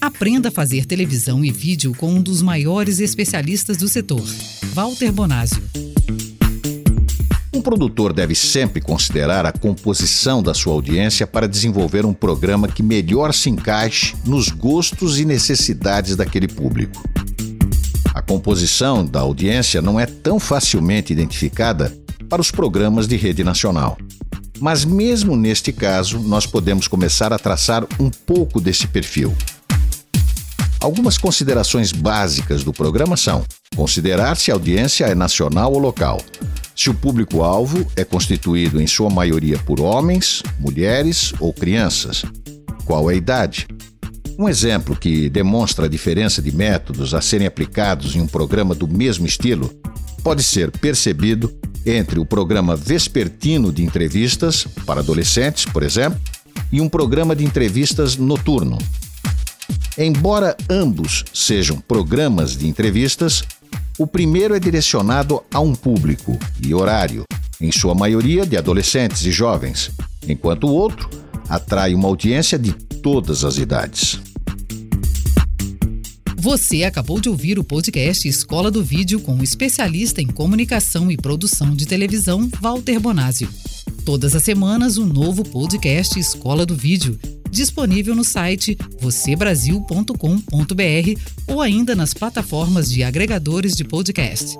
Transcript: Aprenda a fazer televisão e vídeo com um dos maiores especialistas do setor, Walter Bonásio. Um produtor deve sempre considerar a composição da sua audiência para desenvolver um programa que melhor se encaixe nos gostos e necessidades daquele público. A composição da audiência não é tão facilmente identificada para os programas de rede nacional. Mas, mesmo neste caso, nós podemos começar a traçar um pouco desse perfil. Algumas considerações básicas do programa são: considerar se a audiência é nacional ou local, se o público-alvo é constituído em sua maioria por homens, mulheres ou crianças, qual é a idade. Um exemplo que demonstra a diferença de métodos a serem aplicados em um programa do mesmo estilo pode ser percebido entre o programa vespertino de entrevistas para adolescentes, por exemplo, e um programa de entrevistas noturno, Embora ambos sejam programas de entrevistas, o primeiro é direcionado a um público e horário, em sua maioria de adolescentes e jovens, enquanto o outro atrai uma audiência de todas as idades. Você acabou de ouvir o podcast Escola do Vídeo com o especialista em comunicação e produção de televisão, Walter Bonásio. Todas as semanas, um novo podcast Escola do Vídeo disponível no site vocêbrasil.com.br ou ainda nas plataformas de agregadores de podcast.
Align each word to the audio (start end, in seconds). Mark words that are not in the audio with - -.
Aprenda 0.00 0.48
a 0.48 0.52
fazer 0.52 0.86
televisão 0.86 1.44
e 1.44 1.50
vídeo 1.50 1.94
com 1.94 2.10
um 2.10 2.22
dos 2.22 2.40
maiores 2.40 3.00
especialistas 3.00 3.76
do 3.76 3.88
setor, 3.88 4.24
Walter 4.72 5.12
Bonásio. 5.12 5.62
Um 7.52 7.60
produtor 7.60 8.12
deve 8.12 8.34
sempre 8.34 8.80
considerar 8.80 9.44
a 9.44 9.52
composição 9.52 10.42
da 10.42 10.54
sua 10.54 10.72
audiência 10.72 11.26
para 11.26 11.48
desenvolver 11.48 12.06
um 12.06 12.14
programa 12.14 12.68
que 12.68 12.82
melhor 12.82 13.34
se 13.34 13.50
encaixe 13.50 14.14
nos 14.24 14.48
gostos 14.48 15.18
e 15.18 15.24
necessidades 15.24 16.16
daquele 16.16 16.48
público. 16.48 17.02
A 18.14 18.22
composição 18.22 19.04
da 19.04 19.20
audiência 19.20 19.82
não 19.82 20.00
é 20.00 20.06
tão 20.06 20.40
facilmente 20.40 21.12
identificada 21.12 21.92
para 22.28 22.40
os 22.40 22.50
programas 22.50 23.06
de 23.06 23.16
rede 23.16 23.44
nacional. 23.44 23.98
Mas, 24.60 24.84
mesmo 24.84 25.36
neste 25.36 25.72
caso, 25.72 26.18
nós 26.18 26.46
podemos 26.46 26.88
começar 26.88 27.32
a 27.32 27.38
traçar 27.38 27.86
um 28.00 28.10
pouco 28.10 28.60
desse 28.60 28.86
perfil. 28.86 29.34
Algumas 30.80 31.18
considerações 31.18 31.92
básicas 31.92 32.62
do 32.62 32.72
programa 32.72 33.16
são: 33.16 33.44
considerar 33.74 34.36
se 34.36 34.50
a 34.50 34.54
audiência 34.54 35.06
é 35.06 35.14
nacional 35.14 35.72
ou 35.72 35.78
local, 35.78 36.20
se 36.74 36.90
o 36.90 36.94
público-alvo 36.94 37.86
é 37.96 38.04
constituído 38.04 38.80
em 38.80 38.86
sua 38.86 39.10
maioria 39.10 39.58
por 39.58 39.80
homens, 39.80 40.42
mulheres 40.60 41.32
ou 41.40 41.52
crianças, 41.52 42.24
qual 42.84 43.10
é 43.10 43.14
a 43.14 43.16
idade. 43.16 43.66
Um 44.38 44.48
exemplo 44.48 44.94
que 44.94 45.30
demonstra 45.30 45.86
a 45.86 45.88
diferença 45.88 46.42
de 46.42 46.54
métodos 46.54 47.14
a 47.14 47.22
serem 47.22 47.46
aplicados 47.46 48.14
em 48.14 48.20
um 48.20 48.26
programa 48.26 48.74
do 48.74 48.86
mesmo 48.86 49.26
estilo 49.26 49.70
pode 50.22 50.42
ser 50.42 50.70
percebido 50.70 51.56
entre 51.86 52.18
o 52.18 52.26
programa 52.26 52.74
vespertino 52.74 53.72
de 53.72 53.84
entrevistas 53.84 54.66
para 54.84 55.00
adolescentes, 55.00 55.64
por 55.64 55.82
exemplo, 55.82 56.20
e 56.72 56.80
um 56.80 56.88
programa 56.88 57.36
de 57.36 57.44
entrevistas 57.44 58.16
noturno, 58.16 58.76
Embora 59.98 60.54
ambos 60.68 61.24
sejam 61.32 61.78
programas 61.78 62.54
de 62.54 62.68
entrevistas, 62.68 63.42
o 63.98 64.06
primeiro 64.06 64.54
é 64.54 64.60
direcionado 64.60 65.42
a 65.50 65.58
um 65.58 65.74
público 65.74 66.38
e 66.62 66.74
horário, 66.74 67.24
em 67.58 67.72
sua 67.72 67.94
maioria 67.94 68.44
de 68.44 68.58
adolescentes 68.58 69.24
e 69.24 69.30
jovens, 69.30 69.90
enquanto 70.28 70.64
o 70.64 70.74
outro 70.74 71.08
atrai 71.48 71.94
uma 71.94 72.08
audiência 72.08 72.58
de 72.58 72.74
todas 72.74 73.42
as 73.42 73.56
idades. 73.56 74.20
Você 76.46 76.84
acabou 76.84 77.20
de 77.20 77.28
ouvir 77.28 77.58
o 77.58 77.64
podcast 77.64 78.28
Escola 78.28 78.70
do 78.70 78.80
Vídeo 78.80 79.18
com 79.18 79.34
o 79.34 79.42
especialista 79.42 80.22
em 80.22 80.28
comunicação 80.28 81.10
e 81.10 81.16
produção 81.16 81.74
de 81.74 81.86
televisão, 81.86 82.48
Walter 82.60 83.00
Bonásio. 83.00 83.48
Todas 84.04 84.32
as 84.32 84.44
semanas, 84.44 84.96
um 84.96 85.06
novo 85.06 85.42
podcast 85.42 86.16
Escola 86.16 86.64
do 86.64 86.76
Vídeo 86.76 87.18
disponível 87.50 88.14
no 88.14 88.22
site 88.22 88.78
vocêbrasil.com.br 89.00 91.20
ou 91.48 91.60
ainda 91.60 91.96
nas 91.96 92.14
plataformas 92.14 92.92
de 92.92 93.02
agregadores 93.02 93.74
de 93.74 93.82
podcast. 93.82 94.56